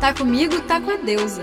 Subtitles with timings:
[0.00, 1.42] Tá comigo, tá com a deusa.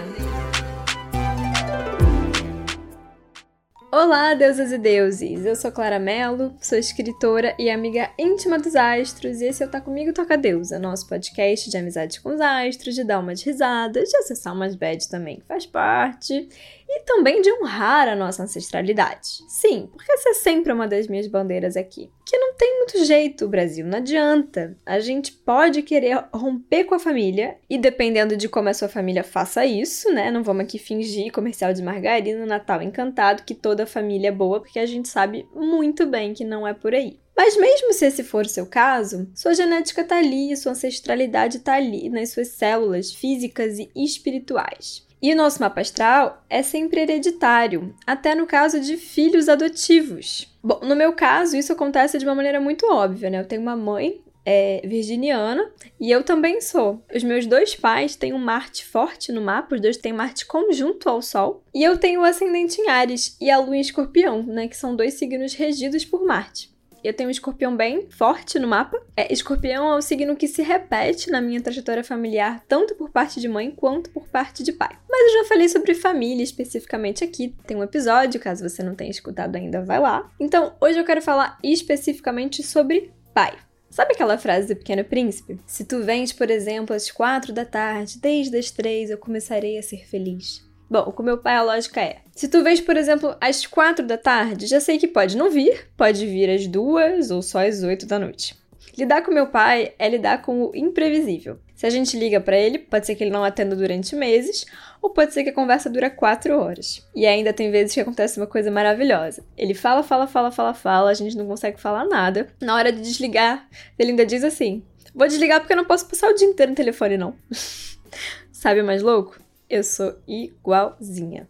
[3.91, 5.45] Olá, deusas e deuses!
[5.45, 9.69] Eu sou Clara Mello, sou escritora e amiga íntima dos astros, e esse é o
[9.69, 14.09] Tá Comigo Toca Deusa, nosso podcast de amizade com os astros, de dar umas risadas,
[14.09, 16.47] de acessar umas bad também, que faz parte,
[16.87, 19.43] e também de honrar a nossa ancestralidade.
[19.47, 22.09] Sim, porque essa é sempre uma das minhas bandeiras aqui.
[22.25, 24.77] Que não tem muito jeito, Brasil, não adianta.
[24.85, 29.23] A gente pode querer romper com a família, e dependendo de como a sua família
[29.23, 30.31] faça isso, né?
[30.31, 34.79] Não vamos aqui fingir comercial de margarina, Natal encantado, que toda família é boa, porque
[34.79, 37.19] a gente sabe muito bem que não é por aí.
[37.35, 41.73] Mas mesmo se esse for o seu caso, sua genética tá ali, sua ancestralidade tá
[41.73, 45.05] ali nas suas células físicas e espirituais.
[45.25, 50.55] E o nosso mapa astral é sempre hereditário, até no caso de filhos adotivos.
[50.63, 53.39] Bom, no meu caso, isso acontece de uma maneira muito óbvia, né?
[53.39, 55.67] Eu tenho uma mãe é, virginiana
[55.99, 57.03] e eu também sou.
[57.11, 61.09] Os meus dois pais têm um Marte forte no mapa, os dois têm Marte conjunto
[61.09, 61.63] ao Sol.
[61.73, 64.67] E eu tenho o ascendente em Ares e a Lua em Escorpião, né?
[64.67, 66.74] Que são dois signos regidos por Marte.
[67.05, 68.99] Eu tenho um escorpião bem forte no mapa.
[69.15, 73.39] É, escorpião é o signo que se repete na minha trajetória familiar, tanto por parte
[73.39, 74.97] de mãe quanto por parte de pai.
[75.07, 77.55] Mas eu já falei sobre família especificamente aqui.
[77.67, 80.31] Tem um episódio, caso você não tenha escutado ainda, vai lá.
[80.39, 83.55] Então, hoje eu quero falar especificamente sobre pai.
[83.89, 85.59] Sabe aquela frase do Pequeno Príncipe?
[85.65, 89.83] Se tu vens, por exemplo, às quatro da tarde, desde as três eu começarei a
[89.83, 90.65] ser feliz.
[90.89, 94.17] Bom, com meu pai a lógica é: se tu vês, por exemplo, às quatro da
[94.17, 98.05] tarde, já sei que pode não vir, pode vir às duas ou só às oito
[98.05, 98.55] da noite.
[98.97, 101.59] Lidar com meu pai é lidar com o imprevisível.
[101.75, 104.65] Se a gente liga para ele, pode ser que ele não atenda durante meses,
[105.01, 107.05] ou pode ser que a conversa dura quatro horas.
[107.13, 109.43] E ainda tem vezes que acontece uma coisa maravilhosa.
[109.57, 112.47] Ele fala, fala, fala, fala, fala, a gente não consegue falar nada.
[112.61, 113.67] Na hora de desligar,
[113.99, 114.81] ele ainda diz assim:
[115.13, 117.35] Vou desligar porque eu não posso passar o dia inteiro no telefone, não.
[118.53, 119.37] Sabe mais louco?
[119.69, 121.47] Eu sou igualzinha.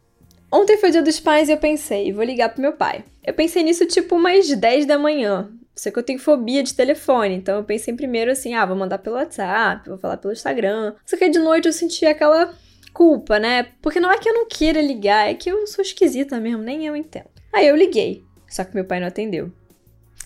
[0.52, 3.03] Ontem foi dia dos pais e eu pensei, vou ligar pro meu pai.
[3.24, 5.50] Eu pensei nisso tipo umas 10 da manhã.
[5.76, 9.00] Sei que eu tenho fobia de telefone, então eu pensei primeiro assim, ah, vou mandar
[9.00, 10.96] pelo WhatsApp, vou falar pelo Instagram.
[11.06, 12.54] Só que de noite eu senti aquela
[12.94, 13.64] culpa, né?
[13.81, 16.86] Porque não é que eu não queira ligar, é que eu sou esquisita mesmo, nem
[16.86, 17.30] eu entendo.
[17.52, 19.52] Aí eu liguei, só que meu pai não atendeu.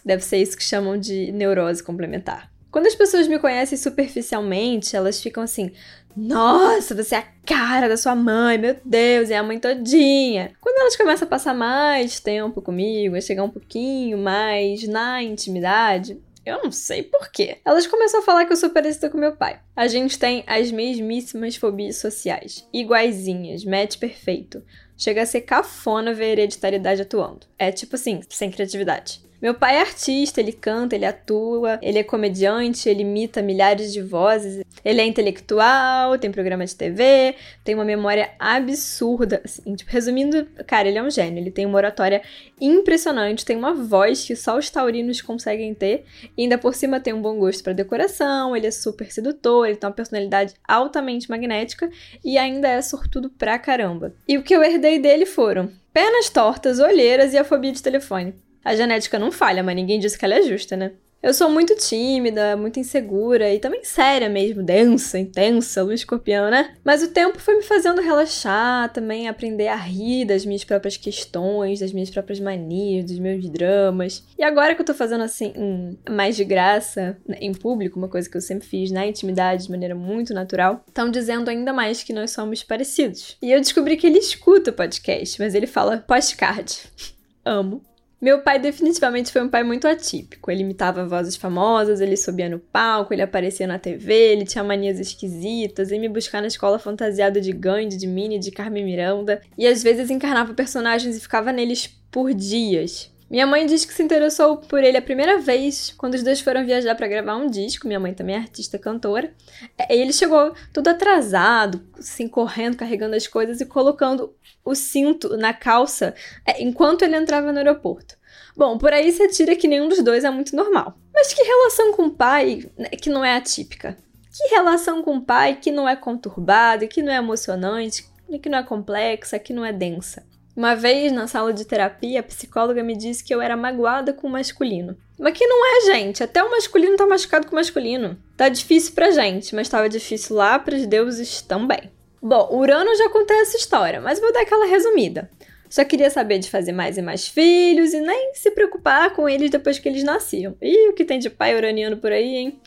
[0.05, 2.51] Deve ser isso que chamam de neurose complementar.
[2.71, 5.71] Quando as pessoas me conhecem superficialmente, elas ficam assim:
[6.15, 10.51] Nossa, você é a cara da sua mãe, meu Deus, é a mãe todinha.
[10.61, 16.21] Quando elas começam a passar mais tempo comigo, a chegar um pouquinho mais na intimidade,
[16.45, 17.57] eu não sei porquê.
[17.65, 19.59] Elas começam a falar que eu sou parecida com meu pai.
[19.75, 22.67] A gente tem as mesmíssimas fobias sociais.
[22.71, 24.63] Iguaizinhas, match perfeito.
[24.97, 27.47] Chega a ser cafona ver a hereditariedade atuando.
[27.57, 29.21] É tipo assim, sem criatividade.
[29.41, 34.01] Meu pai é artista, ele canta, ele atua, ele é comediante, ele imita milhares de
[34.01, 39.41] vozes, ele é intelectual, tem programa de TV, tem uma memória absurda.
[39.45, 42.21] Assim, tipo, resumindo, cara, ele é um gênio, ele tem uma oratória
[42.59, 46.03] impressionante, tem uma voz que só os taurinos conseguem ter,
[46.37, 49.77] e ainda por cima tem um bom gosto para decoração, ele é super sedutor, ele
[49.77, 51.89] tem uma personalidade altamente magnética
[52.25, 54.13] e ainda é sortudo pra caramba.
[54.27, 58.33] E o que eu herdei dele foram pernas tortas, olheiras e a fobia de telefone.
[58.63, 60.91] A genética não falha, mas ninguém disse que ela é justa, né?
[61.21, 66.73] Eu sou muito tímida, muito insegura e também séria mesmo, densa, intensa, lua escorpião, né?
[66.81, 71.81] Mas o tempo foi me fazendo relaxar, também aprender a rir das minhas próprias questões,
[71.81, 74.25] das minhas próprias manias, dos meus dramas.
[74.37, 78.07] E agora que eu tô fazendo assim, hum, mais de graça, né, em público, uma
[78.07, 82.01] coisa que eu sempre fiz na intimidade de maneira muito natural, estão dizendo ainda mais
[82.01, 83.35] que nós somos parecidos.
[83.41, 86.79] E eu descobri que ele escuta o podcast, mas ele fala postcard.
[87.43, 87.88] Amo.
[88.21, 90.51] Meu pai definitivamente foi um pai muito atípico.
[90.51, 94.99] Ele imitava vozes famosas, ele subia no palco, ele aparecia na TV, ele tinha manias
[94.99, 99.65] esquisitas, ia me buscar na escola fantasiado de Gandhi, de Minnie, de Carmen Miranda, e
[99.65, 103.09] às vezes encarnava personagens e ficava neles por dias.
[103.29, 106.65] Minha mãe diz que se interessou por ele a primeira vez quando os dois foram
[106.65, 107.87] viajar para gravar um disco.
[107.87, 109.31] Minha mãe também é artista cantora.
[109.77, 114.33] É, e ele chegou todo atrasado, assim, correndo, carregando as coisas e colocando
[114.65, 118.17] o cinto na calça é, enquanto ele entrava no aeroporto.
[118.57, 120.97] Bom, por aí você tira que nenhum dos dois é muito normal.
[121.13, 123.95] Mas que relação com o pai né, que não é atípica?
[124.35, 128.09] Que relação com o pai que não é conturbada, que não é emocionante,
[128.41, 130.27] que não é complexa, que não é densa?
[130.59, 134.27] Uma vez, na sala de terapia, a psicóloga me disse que eu era magoada com
[134.27, 134.97] o masculino.
[135.17, 136.21] Mas que não é, gente.
[136.21, 138.21] Até o masculino tá machucado com o masculino.
[138.35, 141.89] Tá difícil pra gente, mas tava difícil lá pros deuses também.
[142.21, 145.31] Bom, Urano já contei essa história, mas vou dar aquela resumida.
[145.69, 149.49] Só queria saber de fazer mais e mais filhos e nem se preocupar com eles
[149.49, 150.57] depois que eles nasciam.
[150.61, 152.59] E o que tem de pai uraniano por aí, hein?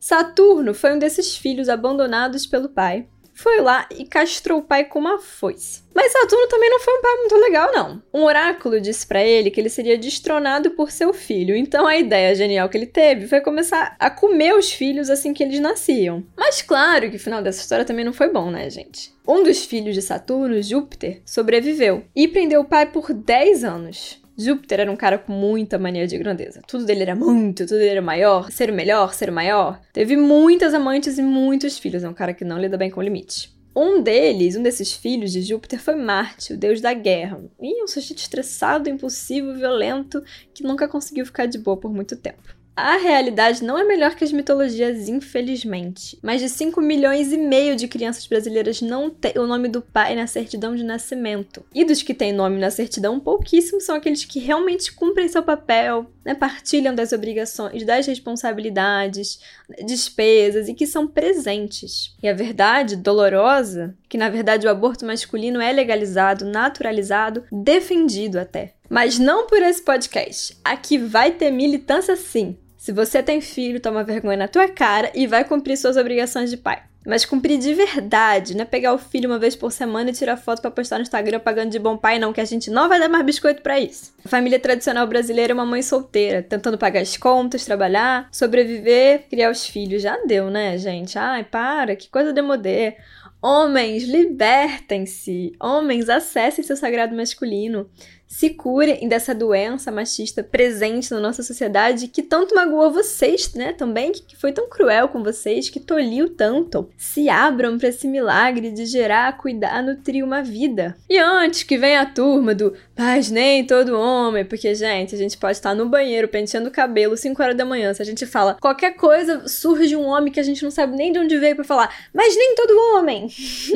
[0.00, 3.06] Saturno foi um desses filhos abandonados pelo pai
[3.38, 5.82] foi lá e castrou o pai com uma foice.
[5.94, 8.02] Mas Saturno também não foi um pai muito legal, não.
[8.12, 12.34] Um oráculo disse para ele que ele seria destronado por seu filho, então a ideia
[12.34, 16.26] genial que ele teve foi começar a comer os filhos assim que eles nasciam.
[16.36, 19.12] Mas claro que o final dessa história também não foi bom, né, gente?
[19.26, 24.20] Um dos filhos de Saturno, Júpiter, sobreviveu e prendeu o pai por 10 anos.
[24.38, 26.62] Júpiter era um cara com muita mania de grandeza.
[26.68, 29.80] Tudo dele era muito, tudo dele era maior, ser o melhor, ser o maior.
[29.92, 32.04] Teve muitas amantes e muitos filhos.
[32.04, 33.52] É um cara que não lida bem com limite.
[33.74, 37.40] Um deles, um desses filhos de Júpiter, foi Marte, o deus da guerra.
[37.60, 40.22] E um sujeito estressado, impulsivo, violento,
[40.54, 42.57] que nunca conseguiu ficar de boa por muito tempo.
[42.80, 46.16] A realidade não é melhor que as mitologias, infelizmente.
[46.22, 50.14] Mais de 5 milhões e meio de crianças brasileiras não têm o nome do pai
[50.14, 51.66] na certidão de nascimento.
[51.74, 56.06] E dos que têm nome na certidão, pouquíssimos são aqueles que realmente cumprem seu papel,
[56.24, 59.40] né, partilham das obrigações, das responsabilidades,
[59.84, 62.14] despesas e que são presentes.
[62.22, 68.74] E a verdade dolorosa, que na verdade o aborto masculino é legalizado, naturalizado, defendido até.
[68.88, 70.56] Mas não por esse podcast.
[70.64, 72.56] Aqui vai ter militância sim.
[72.88, 76.56] Se você tem filho, toma vergonha na tua cara e vai cumprir suas obrigações de
[76.56, 76.82] pai.
[77.06, 80.38] Mas cumprir de verdade, não é pegar o filho uma vez por semana e tirar
[80.38, 82.98] foto para postar no Instagram pagando de bom pai, não, que a gente não vai
[82.98, 84.14] dar mais biscoito para isso.
[84.24, 89.50] A família tradicional brasileira é uma mãe solteira, tentando pagar as contas, trabalhar, sobreviver, criar
[89.50, 90.00] os filhos.
[90.00, 91.18] Já deu, né, gente?
[91.18, 92.96] Ai, para, que coisa demodê.
[93.42, 95.52] Homens, libertem-se!
[95.60, 97.86] Homens, acessem seu sagrado masculino
[98.28, 103.72] se curem dessa doença machista presente na nossa sociedade que tanto magoou vocês, né?
[103.72, 106.90] Também que foi tão cruel com vocês, que tolhiu tanto.
[106.96, 110.94] Se abram para esse milagre de gerar, cuidar, nutrir uma vida.
[111.08, 115.38] E antes que venha a turma do mas nem todo homem, porque, gente, a gente
[115.38, 117.94] pode estar no banheiro penteando o cabelo 5 horas da manhã.
[117.94, 121.12] Se a gente fala qualquer coisa, surge um homem que a gente não sabe nem
[121.12, 123.28] de onde veio para falar, mas nem todo homem.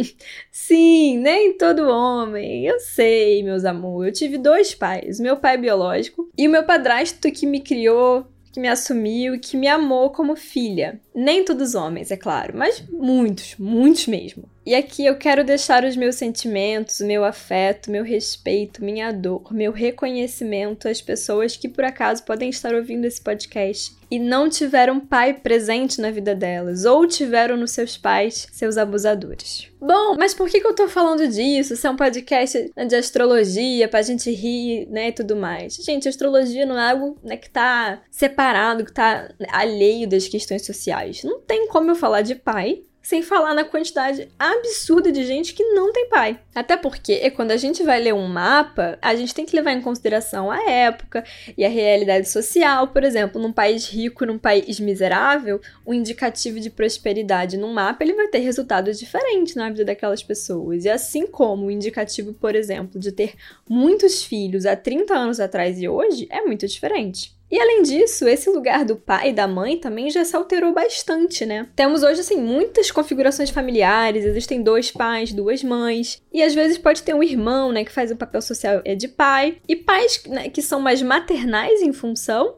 [0.50, 2.66] Sim, nem todo homem.
[2.66, 4.08] Eu sei, meus amores.
[4.08, 8.58] Eu tive dois pais, meu pai biológico e o meu padrasto que me criou, que
[8.58, 11.00] me assumiu e que me amou como filha.
[11.14, 14.50] Nem todos homens, é claro, mas muitos, muitos mesmo.
[14.64, 19.52] E aqui eu quero deixar os meus sentimentos, o meu afeto, meu respeito, minha dor,
[19.52, 25.00] meu reconhecimento às pessoas que por acaso podem estar ouvindo esse podcast e não tiveram
[25.00, 29.68] pai presente na vida delas, ou tiveram nos seus pais seus abusadores.
[29.80, 31.74] Bom, mas por que, que eu tô falando disso?
[31.74, 35.74] Isso é um podcast de astrologia, pra gente rir, né, e tudo mais.
[35.76, 41.24] Gente, astrologia não é algo né, que tá separado, que tá alheio das questões sociais.
[41.24, 45.64] Não tem como eu falar de pai sem falar na quantidade absurda de gente que
[45.74, 46.38] não tem pai.
[46.54, 49.80] Até porque quando a gente vai ler um mapa, a gente tem que levar em
[49.80, 51.24] consideração a época
[51.56, 52.88] e a realidade social.
[52.88, 58.14] Por exemplo, num país rico, num país miserável, o indicativo de prosperidade num mapa ele
[58.14, 60.84] vai ter resultados diferentes na vida daquelas pessoas.
[60.84, 63.34] E assim como o indicativo, por exemplo, de ter
[63.68, 67.34] muitos filhos há 30 anos atrás e hoje é muito diferente.
[67.52, 71.44] E além disso, esse lugar do pai e da mãe também já se alterou bastante,
[71.44, 71.68] né?
[71.76, 77.02] Temos hoje, assim, muitas configurações familiares, existem dois pais, duas mães, e às vezes pode
[77.02, 80.48] ter um irmão, né, que faz o papel social é de pai, e pais né,
[80.48, 82.56] que são mais maternais em função,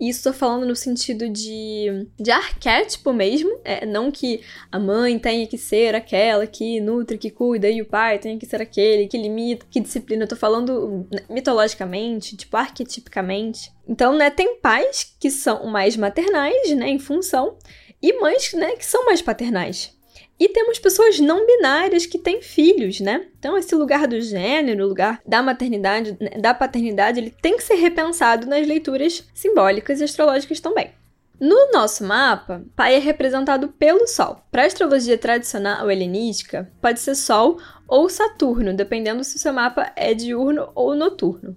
[0.00, 3.60] isso tô falando no sentido de, de arquétipo mesmo.
[3.64, 7.86] É, não que a mãe tenha que ser aquela que nutre, que cuida, e o
[7.86, 10.24] pai tenha que ser aquele que limita, que disciplina.
[10.24, 13.72] Eu tô falando né, mitologicamente, tipo, arquetipicamente.
[13.88, 17.56] Então, né, tem pais que são mais maternais, né, em função,
[18.02, 19.93] e mães, né, que são mais paternais.
[20.38, 23.26] E temos pessoas não binárias que têm filhos, né?
[23.38, 27.62] Então, esse lugar do gênero, o lugar da maternidade, né, da paternidade, ele tem que
[27.62, 30.90] ser repensado nas leituras simbólicas e astrológicas também.
[31.38, 34.40] No nosso mapa, pai é representado pelo Sol.
[34.50, 39.92] Para a astrologia tradicional helenística, pode ser Sol ou Saturno, dependendo se o seu mapa
[39.96, 41.56] é diurno ou noturno.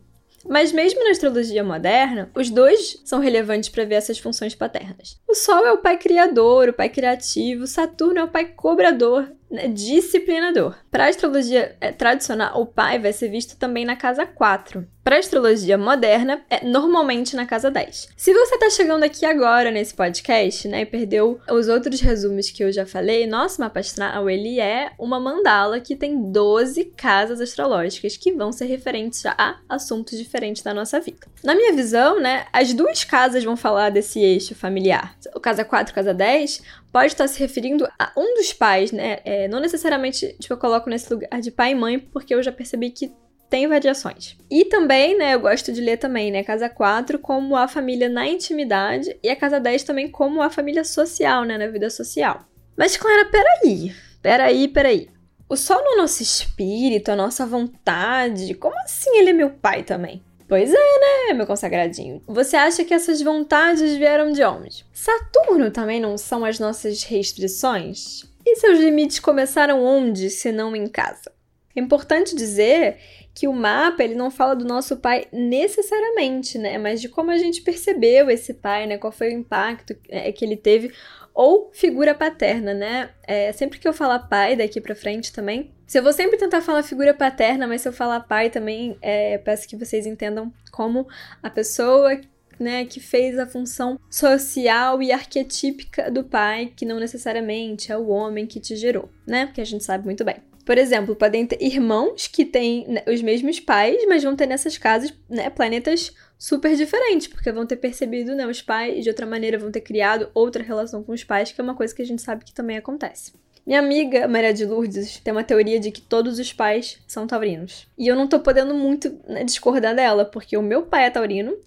[0.50, 5.20] Mas mesmo na astrologia moderna, os dois são relevantes para ver essas funções paternas.
[5.27, 9.30] O Sol é o pai criador, o pai criativo, Saturno é o pai cobrador,
[9.74, 10.75] disciplinador.
[10.92, 14.86] Para a astrologia é, tradicional, o pai vai ser visto também na casa 4.
[15.04, 18.10] Para a astrologia moderna, é normalmente na casa 10.
[18.18, 22.62] Se você está chegando aqui agora nesse podcast, né, e perdeu os outros resumos que
[22.62, 28.18] eu já falei, nosso mapa astral, ele é uma mandala que tem 12 casas astrológicas
[28.18, 31.20] que vão ser referentes a assuntos diferentes da nossa vida.
[31.42, 35.16] Na minha visão, né, as duas casas vão falar desse eixo familiar.
[35.34, 39.20] O casa 4 e casa 10 pode estar se referindo a um dos pais, né?
[39.24, 42.51] É, não necessariamente, tipo, eu coloco nesse lugar de pai e mãe, porque eu já
[42.51, 43.12] percebi que
[43.50, 44.36] tem variações.
[44.51, 48.27] E também, né, eu gosto de ler também, né, casa 4 como a família na
[48.27, 52.41] intimidade e a casa 10 também como a família social, né, na vida social.
[52.75, 53.94] Mas, Clara, peraí.
[54.22, 55.10] peraí, peraí.
[55.50, 60.22] O sol no nosso espírito, a nossa vontade, como assim ele é meu pai também?
[60.48, 62.24] Pois é, né, meu consagradinho?
[62.25, 64.86] Você acha que essas vontades vieram de onde?
[64.94, 68.24] Saturno também não são as nossas restrições?
[68.46, 71.34] E seus limites começaram onde, se não em casa?
[71.75, 72.98] É importante dizer
[73.36, 76.77] que o mapa ele não fala do nosso pai necessariamente, né?
[76.77, 78.98] Mas de como a gente percebeu esse pai, né?
[78.98, 80.92] Qual foi o impacto é, que ele teve
[81.38, 83.12] ou figura paterna, né?
[83.22, 86.62] É, sempre que eu falar pai daqui para frente também, se eu vou sempre tentar
[86.62, 91.08] falar figura paterna, mas se eu falar pai também, é, peço que vocês entendam como
[91.44, 92.20] a pessoa
[92.60, 98.08] né, que fez a função social e arquetípica do pai, que não necessariamente é o
[98.08, 99.46] homem que te gerou, né?
[99.46, 100.38] Porque a gente sabe muito bem.
[100.67, 104.77] Por exemplo, podem ter irmãos que têm né, os mesmos pais, mas vão ter nessas
[104.77, 109.57] casas né, planetas super diferentes, porque vão ter percebido né, os pais de outra maneira,
[109.57, 112.21] vão ter criado outra relação com os pais, que é uma coisa que a gente
[112.21, 113.31] sabe que também acontece.
[113.65, 117.88] Minha amiga Maria de Lourdes tem uma teoria de que todos os pais são taurinos.
[117.97, 121.57] E eu não tô podendo muito né, discordar dela, porque o meu pai é taurino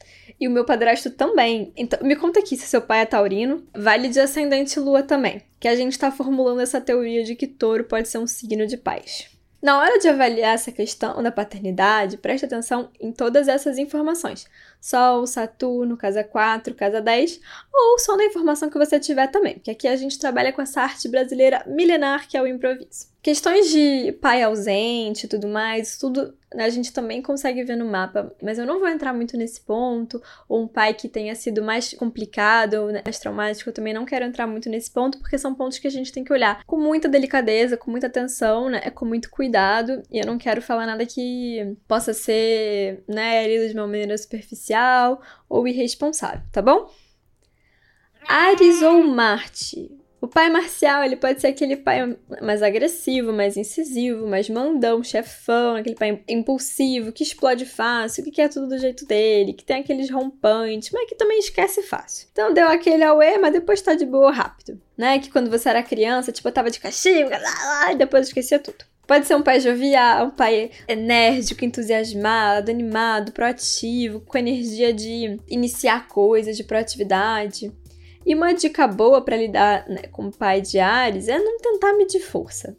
[0.41, 1.73] e o meu padrasto também.
[1.77, 5.69] Então, me conta aqui se seu pai é taurino, vale de ascendente lua também, que
[5.69, 9.29] a gente está formulando essa teoria de que touro pode ser um signo de paz.
[9.63, 14.47] Na hora de avaliar essa questão da paternidade, preste atenção em todas essas informações.
[14.81, 17.41] Sol, Saturno, casa 4, casa 10,
[17.73, 20.81] ou só na informação que você tiver também, porque aqui a gente trabalha com essa
[20.83, 23.11] arte brasileira milenar que é o improviso.
[23.23, 28.35] Questões de pai ausente e tudo mais, tudo a gente também consegue ver no mapa,
[28.43, 31.93] mas eu não vou entrar muito nesse ponto, ou um pai que tenha sido mais
[31.95, 35.79] complicado ou mais traumático, eu também não quero entrar muito nesse ponto, porque são pontos
[35.79, 39.31] que a gente tem que olhar com muita delicadeza, com muita atenção, né, com muito
[39.31, 44.17] cuidado, e eu não quero falar nada que possa ser, né, lido de uma maneira
[44.19, 44.70] superficial
[45.49, 46.91] ou irresponsável, tá bom?
[48.27, 50.01] Ares ou Marte?
[50.21, 55.77] O pai marcial, ele pode ser aquele pai mais agressivo, mais incisivo, mais mandão, chefão,
[55.77, 60.11] aquele pai impulsivo, que explode fácil, que quer tudo do jeito dele, que tem aqueles
[60.11, 62.29] rompantes, mas que também esquece fácil.
[62.33, 65.19] Então deu aquele auê, mas depois tá de boa rápido, né?
[65.19, 67.31] Que quando você era criança, tipo, tava de castigo,
[67.91, 68.85] e depois esquecia tudo.
[69.11, 76.07] Pode ser um pai jovial, um pai enérgico, entusiasmado, animado, proativo, com energia de iniciar
[76.07, 77.73] coisas, de proatividade.
[78.25, 81.93] E uma dica boa para lidar né, com o pai de Ares é não tentar
[81.95, 82.77] medir força.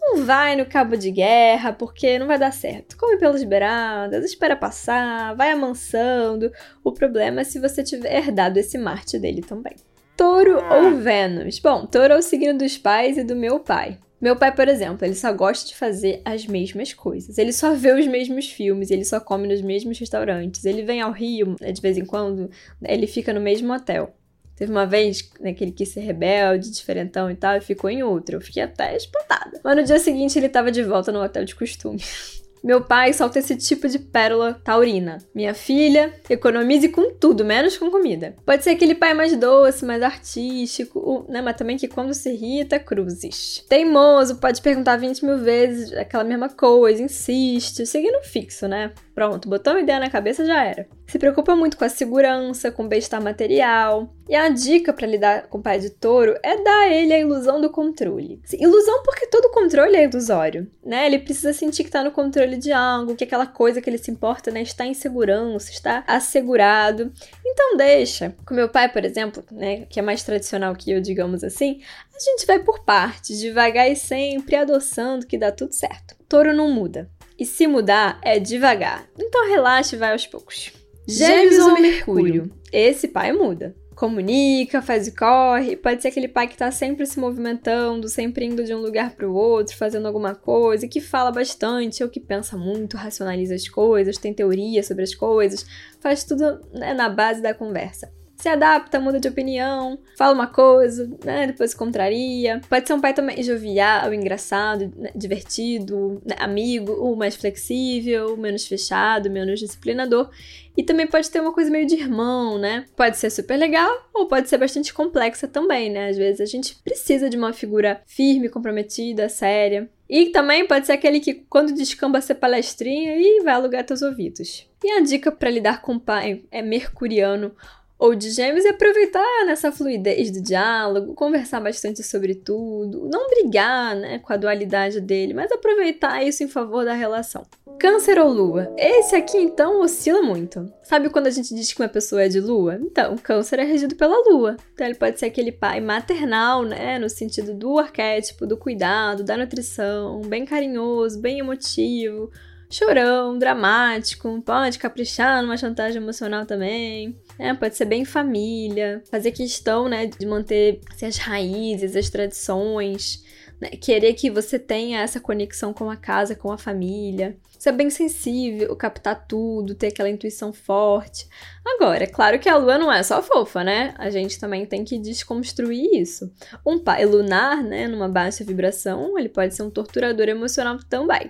[0.00, 2.96] Não vai no cabo de guerra, porque não vai dar certo.
[2.96, 6.50] Come pelas beiradas, espera passar, vai amansando.
[6.82, 9.74] O problema é se você tiver herdado esse Marte dele também.
[10.16, 10.76] Touro ah.
[10.76, 11.58] ou Vênus?
[11.58, 13.98] Bom, Touro é o signo dos pais e do meu pai.
[14.20, 17.36] Meu pai, por exemplo, ele só gosta de fazer as mesmas coisas.
[17.36, 20.64] Ele só vê os mesmos filmes, ele só come nos mesmos restaurantes.
[20.64, 22.50] Ele vem ao Rio né, de vez em quando,
[22.82, 24.14] ele fica no mesmo hotel.
[24.56, 28.02] Teve uma vez né, que ele quis ser rebelde, diferentão e tal, e ficou em
[28.02, 28.36] outra.
[28.36, 29.60] Eu fiquei até espantada.
[29.64, 32.00] Mas no dia seguinte ele tava de volta no hotel de costume.
[32.64, 35.18] Meu pai solta esse tipo de pérola taurina.
[35.34, 38.34] Minha filha, economize com tudo, menos com comida.
[38.46, 41.42] Pode ser aquele pai mais doce, mais artístico, né?
[41.42, 43.62] Mas também que quando se irrita, cruzes.
[43.68, 48.92] Teimoso, pode perguntar 20 mil vezes aquela mesma coisa, insiste, seguindo fixo, né?
[49.14, 50.88] Pronto, botou uma ideia na cabeça já era.
[51.06, 54.12] Se preocupa muito com a segurança, com o bem-estar material.
[54.28, 57.20] E a dica para lidar com o pai de touro é dar a ele a
[57.20, 58.42] ilusão do controle.
[58.52, 61.06] Ilusão porque todo controle é ilusório, né?
[61.06, 64.10] Ele precisa sentir que está no controle de algo, que aquela coisa que ele se
[64.10, 67.12] importa, né, está em segurança, está assegurado.
[67.46, 68.34] Então deixa.
[68.44, 71.80] Com meu pai, por exemplo, né, que é mais tradicional que eu, digamos assim,
[72.16, 76.16] a gente vai por partes, devagar e sempre adoçando que dá tudo certo.
[76.28, 77.08] Touro não muda.
[77.38, 79.08] E se mudar, é devagar.
[79.18, 80.72] Então relaxe e vai aos poucos.
[81.06, 82.50] Gêmeos ou Mercúrio?
[82.72, 83.74] Esse pai muda.
[83.94, 85.76] Comunica, faz e corre.
[85.76, 89.28] Pode ser aquele pai que tá sempre se movimentando, sempre indo de um lugar para
[89.28, 94.18] o outro, fazendo alguma coisa, que fala bastante, ou que pensa muito, racionaliza as coisas,
[94.18, 95.64] tem teoria sobre as coisas,
[96.00, 101.10] faz tudo né, na base da conversa se adapta, muda de opinião, fala uma coisa,
[101.24, 102.60] né, depois contraria.
[102.68, 108.66] Pode ser um pai também jovial, engraçado, né, divertido, né, amigo, ou mais flexível, menos
[108.66, 110.30] fechado, menos disciplinador.
[110.76, 112.84] E também pode ter uma coisa meio de irmão, né?
[112.96, 116.08] Pode ser super legal ou pode ser bastante complexa também, né?
[116.08, 119.88] Às vezes a gente precisa de uma figura firme, comprometida, séria.
[120.08, 124.68] E também pode ser aquele que, quando descamba ser palestrinha, e vai alugar teus ouvidos.
[124.82, 127.54] E a dica para lidar com o pai é mercuriano
[127.98, 133.94] ou de gêmeos e aproveitar nessa fluidez do diálogo, conversar bastante sobre tudo, não brigar
[133.96, 137.46] né, com a dualidade dele, mas aproveitar isso em favor da relação.
[137.78, 138.72] Câncer ou lua?
[138.76, 140.72] Esse aqui então oscila muito.
[140.82, 142.78] Sabe quando a gente diz que uma pessoa é de lua?
[142.80, 144.56] Então, câncer é regido pela lua.
[144.72, 149.36] Então ele pode ser aquele pai maternal, né, no sentido do arquétipo, do cuidado, da
[149.36, 152.30] nutrição, bem carinhoso, bem emotivo,
[152.70, 157.18] chorão, dramático, pode caprichar numa chantagem emocional também.
[157.38, 163.24] É, pode ser bem família, fazer questão, né, de manter assim, as raízes, as tradições,
[163.60, 167.36] né, querer que você tenha essa conexão com a casa, com a família.
[167.58, 171.26] Ser bem sensível, captar tudo, ter aquela intuição forte.
[171.64, 173.94] Agora, é claro que a lua não é só fofa, né?
[173.96, 176.30] A gente também tem que desconstruir isso.
[176.66, 181.28] Um pai lunar, né, numa baixa vibração, ele pode ser um torturador emocional também.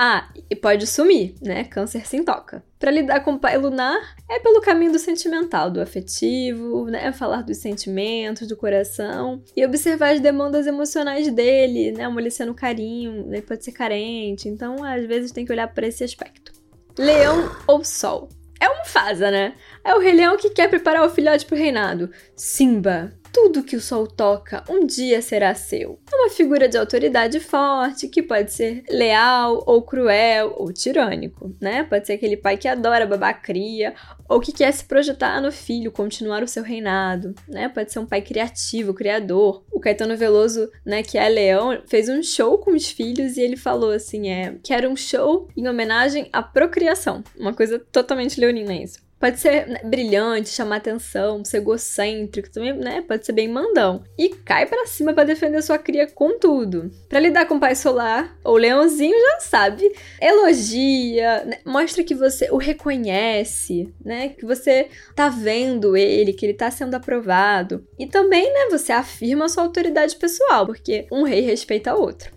[0.00, 1.64] Ah, e pode sumir, né?
[1.64, 2.62] Câncer se toca.
[2.78, 7.10] Para lidar com o pai lunar é pelo caminho do sentimental, do afetivo, né?
[7.10, 12.04] Falar dos sentimentos, do coração e observar as demandas emocionais dele, né?
[12.04, 13.40] Amolecendo carinho, né?
[13.40, 16.52] Pode ser carente, então às vezes tem que olhar para esse aspecto.
[16.96, 18.28] Leão ou Sol?
[18.60, 19.54] É uma fase, né?
[19.84, 22.08] É o rei leão que quer preparar o filhote pro reinado.
[22.36, 25.98] Simba, tudo que o sol toca um dia será seu.
[26.12, 31.84] É uma figura de autoridade forte que pode ser leal ou cruel ou tirânico, né?
[31.84, 33.94] Pode ser aquele pai que adora babar cria
[34.28, 37.68] ou que quer se projetar no filho, continuar o seu reinado, né?
[37.68, 39.64] Pode ser um pai criativo, criador.
[39.72, 43.56] O Caetano Veloso, né, que é leão, fez um show com os filhos e ele
[43.56, 47.22] falou assim, é, quero um show em homenagem à procriação.
[47.38, 49.07] Uma coisa totalmente leonina isso.
[49.18, 53.02] Pode ser né, brilhante, chamar atenção, ser egocêntrico, também, né?
[53.06, 54.04] Pode ser bem mandão.
[54.16, 56.90] E cai para cima para defender sua cria com tudo.
[57.08, 59.92] Para lidar com o pai solar, o leãozinho já sabe.
[60.20, 61.58] Elogia, né?
[61.64, 64.30] mostra que você o reconhece, né?
[64.30, 67.84] Que você tá vendo ele, que ele tá sendo aprovado.
[67.98, 72.32] E também, né, você afirma sua autoridade pessoal, porque um rei respeita outro.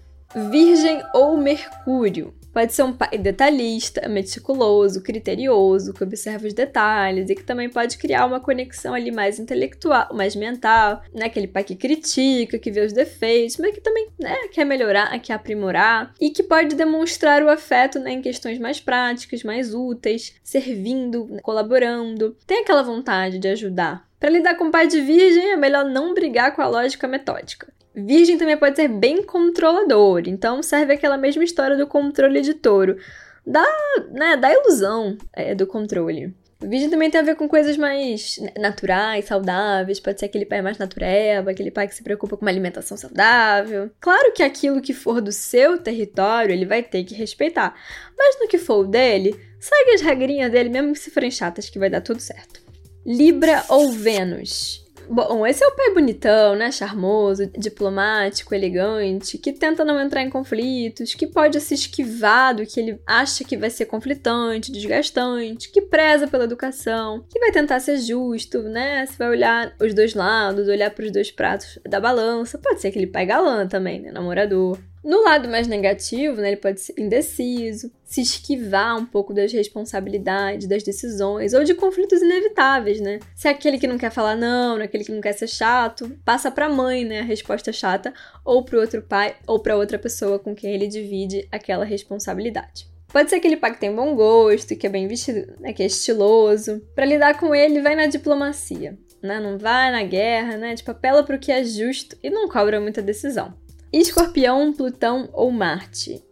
[0.50, 2.33] Virgem ou Mercúrio.
[2.53, 7.98] Pode ser um pai detalhista, meticuloso, criterioso, que observa os detalhes e que também pode
[7.98, 11.25] criar uma conexão ali mais intelectual, mais mental, né?
[11.25, 15.34] Aquele pai que critica, que vê os defeitos, mas que também né, quer melhorar, quer
[15.34, 21.27] aprimorar e que pode demonstrar o afeto né, em questões mais práticas, mais úteis, servindo,
[21.29, 22.35] né, colaborando.
[22.46, 24.05] Tem aquela vontade de ajudar.
[24.20, 27.74] Para lidar com pai de virgem, é melhor não brigar com a lógica metódica.
[27.94, 32.98] Virgem também pode ser bem controlador, então serve aquela mesma história do controle de touro,
[33.46, 33.66] da,
[34.12, 36.34] né, da ilusão é, do controle.
[36.62, 40.77] Virgem também tem a ver com coisas mais naturais, saudáveis, pode ser aquele pai mais
[40.77, 43.90] natureba, aquele pai que se preocupa com uma alimentação saudável.
[44.00, 47.75] Claro que aquilo que for do seu território, ele vai ter que respeitar,
[48.16, 51.70] mas no que for o dele, segue as regrinhas dele, mesmo que se forem chatas,
[51.70, 52.62] que vai dar tudo certo.
[53.04, 54.80] Libra ou Vênus?
[55.09, 56.72] Bom, esse é o pai bonitão, né?
[56.72, 62.79] Charmoso, diplomático, elegante, que tenta não entrar em conflitos, que pode se esquivar do que
[62.79, 67.98] ele acha que vai ser conflitante, desgastante, que preza pela educação, que vai tentar ser
[67.98, 69.05] justo, né?
[69.05, 72.57] Se vai olhar os dois lados, olhar para os dois pratos da balança.
[72.57, 74.11] Pode ser aquele pai galã também, né?
[74.11, 74.77] Namorador.
[75.03, 80.68] No lado mais negativo, né, ele pode ser indeciso, se esquivar um pouco das responsabilidades,
[80.68, 83.20] das decisões ou de conflitos inevitáveis, né?
[83.35, 86.16] Se é aquele que não quer falar não, é aquele que não quer ser chato,
[86.24, 88.14] passa para a mãe, né, a resposta chata,
[88.46, 92.92] ou para outro pai ou para outra pessoa com quem ele divide aquela responsabilidade.
[93.11, 95.85] Pode ser aquele pai que tem bom gosto, que é bem vestido, né, que é
[95.85, 96.79] estiloso.
[96.96, 99.40] Para lidar com ele, vai na diplomacia, né?
[99.40, 100.75] Não vai na guerra, né?
[100.75, 103.53] Tipo, apela para o que é justo e não cobra muita decisão.
[103.92, 106.24] Escorpião, Plutão ou Marte?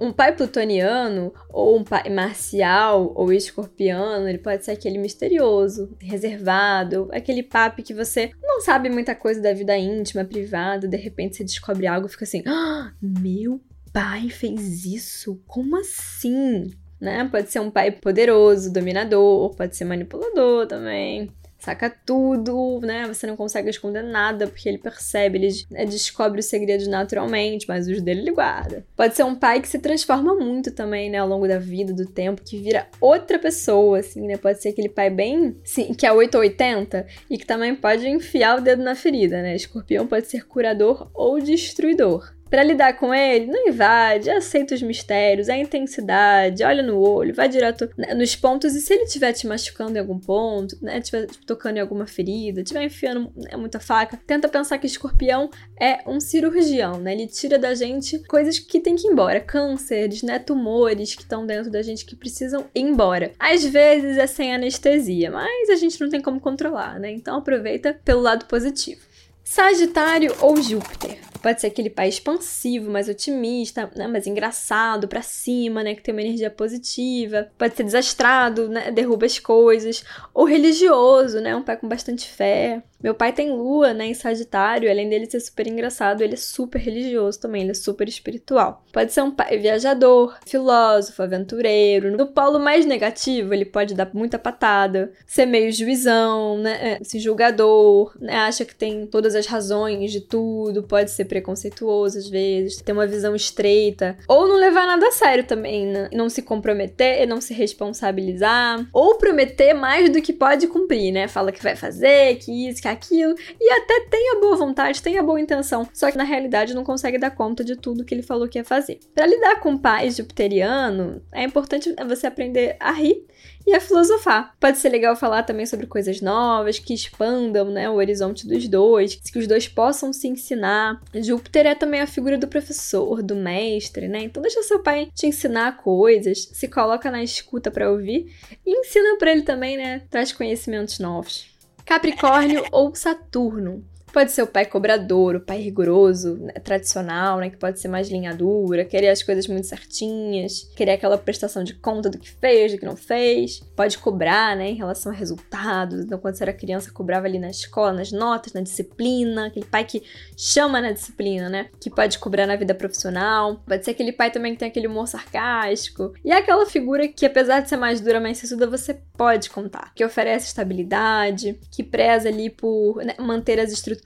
[0.00, 7.08] Um pai plutoniano, ou um pai marcial, ou escorpiano, ele pode ser aquele misterioso, reservado,
[7.12, 11.42] aquele papo que você não sabe muita coisa da vida íntima, privada, de repente você
[11.42, 13.60] descobre algo e fica assim: ah, meu
[13.92, 15.42] pai fez isso?
[15.44, 16.70] Como assim?
[17.00, 17.28] Né?
[17.28, 21.32] Pode ser um pai poderoso, dominador, pode ser manipulador também
[21.64, 23.06] saca tudo, né?
[23.06, 27.88] Você não consegue esconder nada porque ele percebe, ele né, descobre os segredos naturalmente, mas
[27.88, 28.84] os dele ele guarda.
[28.94, 32.06] Pode ser um pai que se transforma muito também, né, ao longo da vida, do
[32.06, 34.36] tempo, que vira outra pessoa, assim, né?
[34.36, 38.60] Pode ser aquele pai bem, sim, que é 880 e que também pode enfiar o
[38.60, 39.56] dedo na ferida, né?
[39.56, 42.34] Escorpião pode ser curador ou destruidor.
[42.50, 47.48] Para lidar com ele, não invade, aceita os mistérios, a intensidade, olha no olho, vai
[47.48, 51.26] direto né, nos pontos e se ele estiver te machucando em algum ponto, né, estiver
[51.46, 56.20] tocando em alguma ferida, estiver enfiando né, muita faca, tenta pensar que escorpião é um
[56.20, 57.12] cirurgião, né?
[57.12, 61.46] Ele tira da gente coisas que tem que ir embora, cânceres, né, tumores que estão
[61.46, 63.32] dentro da gente que precisam ir embora.
[63.38, 67.10] Às vezes é sem anestesia, mas a gente não tem como controlar, né?
[67.10, 69.00] Então aproveita pelo lado positivo.
[69.42, 71.33] Sagitário ou Júpiter.
[71.44, 76.14] Pode ser aquele pai expansivo, mais otimista, né, mais engraçado, pra cima, né, que tem
[76.14, 77.50] uma energia positiva.
[77.58, 80.02] Pode ser desastrado, né, derruba as coisas.
[80.32, 82.82] Ou religioso, né, um pai com bastante fé.
[83.02, 86.78] Meu pai tem lua, né, em Sagitário, além dele ser super engraçado, ele é super
[86.78, 88.82] religioso também, ele é super espiritual.
[88.90, 92.16] Pode ser um pai viajador, filósofo, aventureiro.
[92.16, 98.16] No polo mais negativo, ele pode dar muita patada, ser meio juizão, né, assim, julgador,
[98.18, 102.92] né, acha que tem todas as razões de tudo, pode ser preconceituoso às vezes, ter
[102.92, 106.08] uma visão estreita, ou não levar nada a sério também, né?
[106.12, 111.26] não se comprometer, não se responsabilizar, ou prometer mais do que pode cumprir, né?
[111.26, 115.18] Fala que vai fazer, que isso, que aquilo, e até tem a boa vontade, tem
[115.18, 118.22] a boa intenção, só que na realidade não consegue dar conta de tudo que ele
[118.22, 119.00] falou que ia fazer.
[119.12, 123.26] Para lidar com o pai jupiteriano, é importante você aprender a rir
[123.66, 124.54] e a filosofar.
[124.60, 129.14] Pode ser legal falar também sobre coisas novas, que expandam né, o horizonte dos dois,
[129.14, 131.00] que os dois possam se ensinar.
[131.14, 134.24] Júpiter é também a figura do professor, do mestre, né?
[134.24, 138.32] Então deixa seu pai te ensinar coisas, se coloca na escuta para ouvir
[138.66, 140.02] e ensina para ele também, né?
[140.10, 141.46] Traz conhecimentos novos.
[141.84, 143.84] Capricórnio ou Saturno.
[144.14, 148.08] Pode ser o pai cobrador, o pai rigoroso, né, tradicional, né, que pode ser mais
[148.08, 152.70] linha dura, querer as coisas muito certinhas, querer aquela prestação de conta do que fez,
[152.70, 153.58] do que não fez.
[153.74, 156.04] Pode cobrar, né, em relação a resultados.
[156.04, 159.84] Então, quando você era criança, cobrava ali na escola, nas notas, na disciplina, aquele pai
[159.84, 160.04] que
[160.36, 163.64] chama na disciplina, né, que pode cobrar na vida profissional.
[163.66, 166.14] Pode ser aquele pai também que tem aquele humor sarcástico.
[166.24, 169.92] E é aquela figura que, apesar de ser mais dura, mais sisuda, você pode contar,
[169.92, 174.03] que oferece estabilidade, que preza ali por né, manter as estruturas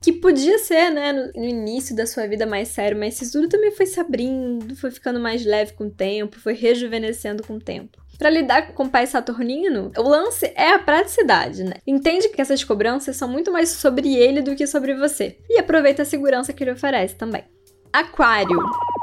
[0.00, 3.48] que podia ser, né, no, no, início da sua vida mais sério, mas isso tudo
[3.48, 7.60] também foi se abrindo, foi ficando mais leve com o tempo, foi rejuvenescendo com o
[7.60, 7.98] tempo.
[8.18, 11.74] Para lidar com o pai saturnino, o lance é a praticidade, né?
[11.86, 15.38] Entende que essas cobranças são muito mais sobre ele do que sobre você.
[15.50, 17.44] E aproveita a segurança que ele oferece também.
[17.92, 18.58] Aquário.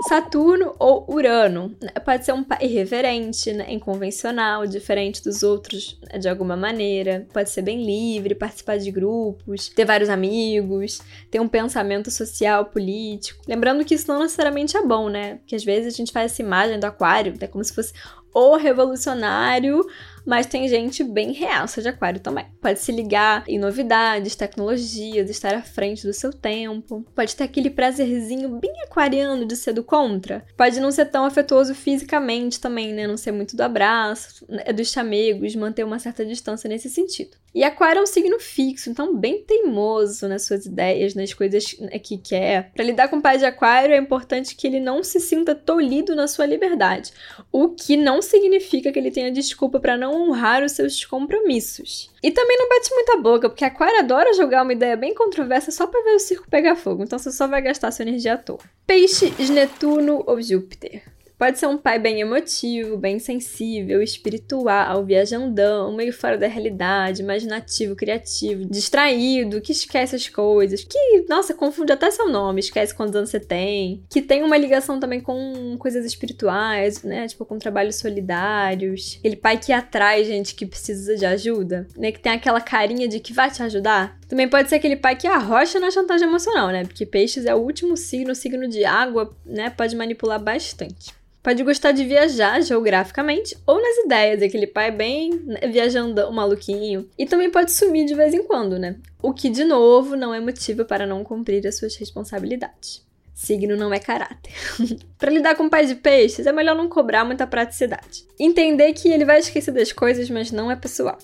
[0.07, 1.75] Saturno ou Urano.
[2.03, 3.65] Pode ser um pai irreverente, né?
[3.69, 6.19] inconvencional, diferente dos outros né?
[6.19, 7.25] de alguma maneira.
[7.31, 13.41] Pode ser bem livre, participar de grupos, ter vários amigos, ter um pensamento social, político.
[13.47, 15.35] Lembrando que isso não necessariamente é bom, né?
[15.35, 17.93] Porque às vezes a gente faz essa imagem do aquário, é como se fosse
[18.33, 19.85] o revolucionário
[20.25, 22.45] mas tem gente bem reaça de aquário também.
[22.61, 27.05] Pode se ligar em novidades, tecnologias, estar à frente do seu tempo.
[27.15, 30.45] Pode ter aquele prazerzinho bem aquariano de ser do contra.
[30.57, 33.07] Pode não ser tão afetuoso fisicamente também, né?
[33.07, 37.37] Não ser muito do abraço, é dos chamegos, manter uma certa distância nesse sentido.
[37.53, 41.99] E Aquário é um signo fixo, então bem teimoso nas suas ideias, nas coisas né,
[41.99, 42.71] que quer.
[42.73, 46.15] Para lidar com o pai de Aquário é importante que ele não se sinta tolhido
[46.15, 47.11] na sua liberdade,
[47.51, 52.11] o que não significa que ele tenha desculpa para não honrar os seus compromissos.
[52.21, 55.87] E também não bate muita boca, porque Aquário adora jogar uma ideia bem controversa só
[55.87, 58.59] para ver o circo pegar fogo, então você só vai gastar sua energia à toa.
[58.85, 61.03] Peixes, Netuno ou Júpiter?
[61.43, 67.97] Pode ser um pai bem emotivo, bem sensível, espiritual, viajandão, meio fora da realidade, imaginativo,
[67.97, 73.29] criativo, distraído, que esquece as coisas, que, nossa, confunde até seu nome, esquece quantos anos
[73.29, 77.27] você tem, que tem uma ligação também com coisas espirituais, né?
[77.27, 79.17] Tipo, com trabalhos solidários.
[79.19, 82.13] Aquele pai que atrai gente que precisa de ajuda, né?
[82.13, 84.17] Que tem aquela carinha de que vai te ajudar.
[84.29, 86.85] Também pode ser aquele pai que arrocha na chantagem emocional, né?
[86.85, 89.69] Porque peixes é o último signo, o signo de água, né?
[89.69, 91.21] Pode manipular bastante.
[91.43, 97.09] Pode gostar de viajar geograficamente ou nas ideias, aquele pai bem né, viajando, maluquinho.
[97.19, 98.95] E também pode sumir de vez em quando, né?
[99.21, 103.05] O que, de novo, não é motivo para não cumprir as suas responsabilidades.
[103.35, 104.53] Signo não é caráter.
[105.19, 108.25] para lidar com o pai de peixes, é melhor não cobrar muita praticidade.
[108.39, 111.17] Entender que ele vai esquecer das coisas, mas não é pessoal.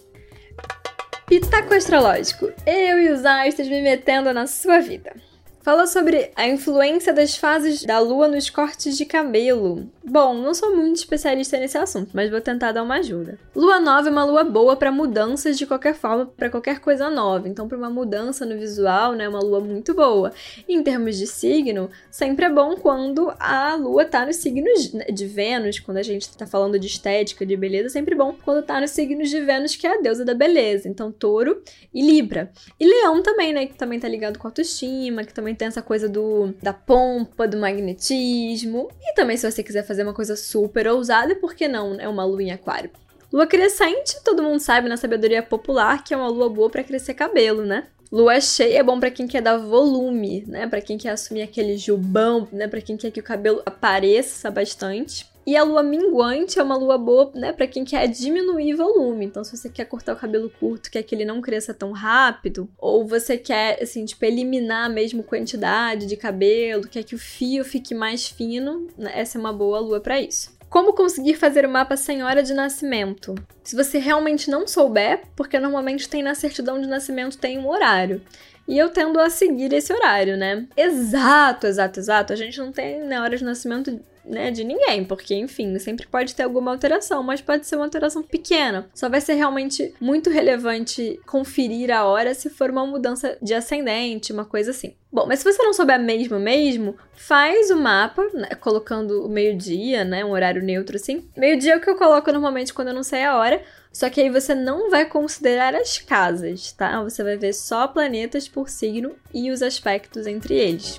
[1.28, 2.52] Pitaco astrológico.
[2.66, 5.14] Eu e os astros me metendo na sua vida.
[5.62, 9.90] Fala sobre a influência das fases da lua nos cortes de cabelo.
[10.06, 13.38] Bom, não sou muito especialista nesse assunto, mas vou tentar dar uma ajuda.
[13.54, 17.48] Lua nova é uma lua boa para mudanças de qualquer forma, para qualquer coisa nova.
[17.50, 20.32] Então, para uma mudança no visual, né, é uma lua muito boa.
[20.68, 25.80] Em termos de signo, sempre é bom quando a lua tá nos signos de Vênus,
[25.80, 29.30] quando a gente tá falando de estética, de beleza, sempre bom quando tá nos signos
[29.30, 30.88] de Vênus, que é a deusa da beleza.
[30.88, 31.62] Então, Touro
[31.94, 32.52] e Libra.
[32.80, 35.82] E Leão também, né, que também tá ligado com autoestima, que também também tem essa
[35.82, 38.90] coisa do da pompa, do magnetismo.
[39.02, 42.26] E também se você quiser fazer uma coisa super ousada, por que não, é uma
[42.26, 42.92] lua em aquário?
[43.32, 47.14] Lua crescente, todo mundo sabe na sabedoria popular que é uma lua boa para crescer
[47.14, 47.88] cabelo, né?
[48.12, 50.68] Lua cheia é bom para quem quer dar volume, né?
[50.68, 52.68] Para quem quer assumir aquele jubão, né?
[52.68, 55.29] Para quem quer que o cabelo apareça bastante.
[55.50, 59.26] E a lua minguante é uma lua boa, né, para quem quer diminuir volume.
[59.26, 62.70] Então, se você quer cortar o cabelo curto, quer que ele não cresça tão rápido,
[62.78, 67.96] ou você quer, assim, tipo, eliminar mesmo quantidade de cabelo, quer que o fio fique
[67.96, 70.56] mais fino, né, essa é uma boa lua para isso.
[70.70, 73.34] Como conseguir fazer o mapa sem hora de nascimento?
[73.64, 78.22] Se você realmente não souber, porque normalmente tem na certidão de nascimento tem um horário.
[78.68, 80.68] E eu tendo a seguir esse horário, né?
[80.78, 82.34] Exato, exato, exato.
[82.34, 86.36] A gente não tem na hora de nascimento né, de ninguém, porque, enfim, sempre pode
[86.36, 88.88] ter alguma alteração, mas pode ser uma alteração pequena.
[88.94, 94.32] Só vai ser realmente muito relevante conferir a hora se for uma mudança de ascendente,
[94.32, 94.94] uma coisa assim.
[95.12, 100.06] Bom, mas se você não souber mesmo mesmo, faz o mapa, né, colocando o meio-dia,
[100.06, 101.28] né, um horário neutro assim.
[101.36, 104.22] Meio-dia é o que eu coloco normalmente quando eu não sei a hora, só que
[104.22, 107.02] aí você não vai considerar as casas, tá?
[107.04, 110.98] Você vai ver só planetas por signo e os aspectos entre eles.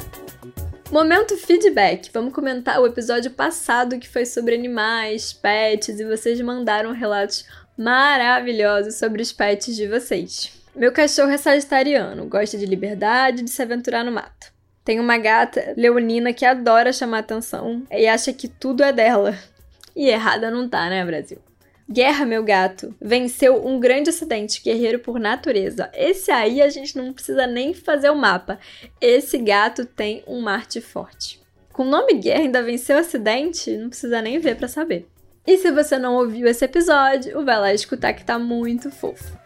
[0.90, 2.10] Momento feedback.
[2.12, 7.46] Vamos comentar o episódio passado que foi sobre animais, pets, e vocês mandaram relatos
[7.78, 10.52] maravilhosos sobre os pets de vocês.
[10.74, 14.52] Meu cachorro é sagitariano, gosta de liberdade de se aventurar no mato.
[14.84, 19.38] Tem uma gata, Leonina, que adora chamar atenção e acha que tudo é dela.
[19.94, 21.38] E errada não tá, né, Brasil?
[21.92, 25.90] Guerra, meu gato, venceu um grande acidente, guerreiro por natureza.
[25.92, 28.60] Esse aí a gente não precisa nem fazer o mapa.
[29.00, 31.42] Esse gato tem um Marte forte.
[31.72, 33.76] Com o nome Guerra ainda venceu acidente?
[33.76, 35.08] Não precisa nem ver para saber.
[35.44, 39.36] E se você não ouviu esse episódio, vai lá escutar que tá muito fofo.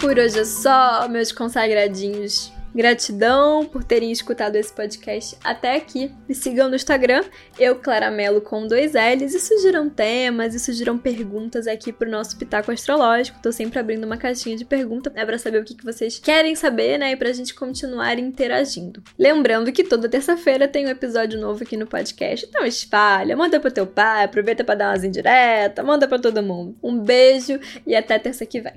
[0.00, 2.52] Por hoje é só, meus consagradinhos.
[2.74, 6.10] Gratidão por terem escutado esse podcast até aqui.
[6.28, 7.22] Me sigam no Instagram,
[7.58, 12.72] eu Claramelo com dois L's e sugiram temas e sugiram perguntas aqui pro nosso Pitaco
[12.72, 13.38] Astrológico.
[13.40, 16.56] Tô sempre abrindo uma caixinha de pergunta né, pra saber o que, que vocês querem
[16.56, 17.12] saber, né?
[17.12, 19.02] E pra gente continuar interagindo.
[19.16, 22.46] Lembrando que toda terça-feira tem um episódio novo aqui no podcast.
[22.46, 26.76] Então espalha, manda pro teu pai, aproveita para dar umas indiretas, manda para todo mundo.
[26.82, 28.74] Um beijo e até terça que vem.